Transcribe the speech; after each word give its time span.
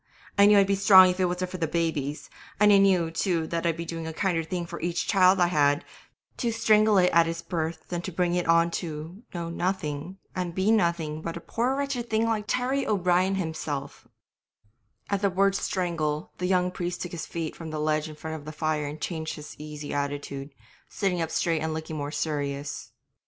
I 0.35 0.47
knew 0.47 0.57
I'd 0.57 0.65
be 0.65 0.73
strong 0.73 1.11
if 1.11 1.19
it 1.19 1.25
wasn't 1.25 1.51
for 1.51 1.57
the 1.59 1.67
babies, 1.67 2.27
and 2.59 2.73
I 2.73 2.79
knew, 2.79 3.11
too, 3.11 3.45
that 3.45 3.67
I'd 3.67 3.77
do 3.85 4.03
a 4.07 4.11
kinder 4.13 4.43
thing 4.43 4.65
for 4.65 4.81
each 4.81 5.05
child 5.05 5.39
I 5.39 5.45
had, 5.45 5.85
to 6.37 6.51
strangle 6.51 6.97
it 6.97 7.11
at 7.13 7.27
it's 7.27 7.43
birth 7.43 7.89
than 7.89 8.01
to 8.01 8.11
bring 8.11 8.33
it 8.33 8.47
on 8.47 8.71
to 8.81 9.21
know 9.31 9.51
nothing 9.51 10.17
and 10.35 10.55
be 10.55 10.71
nothing 10.71 11.21
but 11.21 11.37
a 11.37 11.39
poor 11.39 11.75
wretched 11.75 12.09
thing 12.09 12.25
like 12.25 12.45
Terry 12.47 12.87
O'Brien 12.87 13.35
himself' 13.35 14.07
At 15.11 15.21
the 15.21 15.29
word 15.29 15.53
'strangle' 15.53 16.31
the 16.39 16.47
young 16.47 16.71
priest 16.71 17.03
took 17.03 17.11
his 17.11 17.27
feet 17.27 17.55
from 17.55 17.69
the 17.69 17.77
ledge 17.79 18.09
in 18.09 18.15
front 18.15 18.37
of 18.37 18.45
the 18.45 18.51
fire 18.51 18.87
and 18.87 18.99
changed 18.99 19.35
his 19.35 19.53
easy 19.59 19.93
attitude, 19.93 20.49
sitting 20.89 21.21
up 21.21 21.29
straight 21.29 21.61
and 21.61 21.75
looking 21.75 21.95
more 21.97 22.09
serious. 22.09 22.91